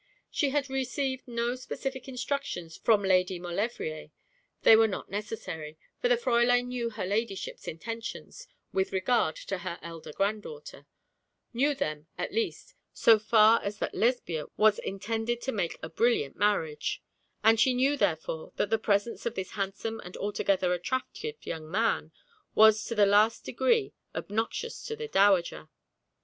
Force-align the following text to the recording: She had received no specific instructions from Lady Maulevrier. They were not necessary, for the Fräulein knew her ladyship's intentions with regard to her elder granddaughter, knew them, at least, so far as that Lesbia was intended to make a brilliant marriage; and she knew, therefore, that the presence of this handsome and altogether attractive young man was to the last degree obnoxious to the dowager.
She 0.31 0.49
had 0.49 0.67
received 0.67 1.27
no 1.27 1.53
specific 1.53 2.07
instructions 2.07 2.75
from 2.75 3.03
Lady 3.03 3.37
Maulevrier. 3.37 4.09
They 4.63 4.75
were 4.75 4.87
not 4.87 5.11
necessary, 5.11 5.77
for 6.01 6.07
the 6.07 6.17
Fräulein 6.17 6.69
knew 6.69 6.89
her 6.89 7.05
ladyship's 7.05 7.67
intentions 7.67 8.47
with 8.73 8.91
regard 8.91 9.35
to 9.35 9.59
her 9.59 9.77
elder 9.83 10.11
granddaughter, 10.11 10.87
knew 11.53 11.75
them, 11.75 12.07
at 12.17 12.33
least, 12.33 12.73
so 12.91 13.19
far 13.19 13.61
as 13.61 13.77
that 13.77 13.93
Lesbia 13.93 14.47
was 14.57 14.79
intended 14.79 15.39
to 15.41 15.51
make 15.51 15.77
a 15.83 15.89
brilliant 15.89 16.35
marriage; 16.35 17.03
and 17.43 17.59
she 17.59 17.75
knew, 17.75 17.95
therefore, 17.95 18.53
that 18.55 18.71
the 18.71 18.79
presence 18.79 19.27
of 19.27 19.35
this 19.35 19.51
handsome 19.51 19.99
and 19.99 20.17
altogether 20.17 20.73
attractive 20.73 21.45
young 21.45 21.69
man 21.69 22.11
was 22.55 22.83
to 22.85 22.95
the 22.95 23.05
last 23.05 23.45
degree 23.45 23.93
obnoxious 24.15 24.83
to 24.83 24.95
the 24.95 25.07
dowager. 25.07 25.69